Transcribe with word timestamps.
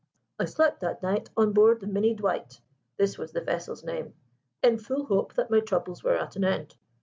"I 0.39 0.45
slept 0.45 0.79
that 0.79 1.03
night 1.03 1.29
on 1.37 1.51
board 1.53 1.79
the 1.79 1.85
Minnie 1.85 2.15
Dwight 2.15 2.59
this 2.97 3.19
was 3.19 3.33
the 3.33 3.41
vessel's 3.41 3.83
name 3.83 4.15
in 4.63 4.79
full 4.79 5.05
hope 5.05 5.35
that 5.35 5.51
my 5.51 5.59
troubles 5.59 6.03
were 6.03 6.17
at 6.17 6.35
an 6.35 6.43
end. 6.43 6.75